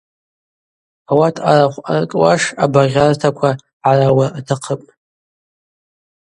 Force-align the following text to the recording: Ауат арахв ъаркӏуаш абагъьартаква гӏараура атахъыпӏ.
Ауат 1.11 1.35
арахв 1.49 1.77
ъаркӏуаш 1.91 2.43
абагъьартаква 2.63 3.49
гӏараура 3.83 4.27
атахъыпӏ. 4.37 4.89